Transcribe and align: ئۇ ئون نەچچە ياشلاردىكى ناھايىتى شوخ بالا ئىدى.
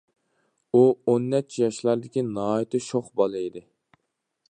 ئۇ 0.77 0.81
ئون 1.11 1.27
نەچچە 1.35 1.61
ياشلاردىكى 1.65 2.25
ناھايىتى 2.31 2.85
شوخ 2.89 3.13
بالا 3.23 3.45
ئىدى. 3.47 3.67